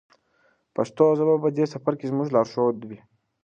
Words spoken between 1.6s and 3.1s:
سفر کې زموږ لارښود وي.